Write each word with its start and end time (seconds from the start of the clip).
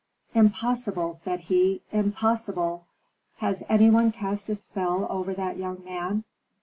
"Impossible!" 0.33 1.13
said 1.13 1.41
he. 1.41 1.83
"Impossible! 1.91 2.87
Has 3.37 3.61
any 3.69 3.91
one 3.91 4.11
cast 4.11 4.49
a 4.49 4.55
spell 4.55 5.05
over 5.11 5.35
that 5.35 5.57
young 5.57 5.85
man? 5.85 6.23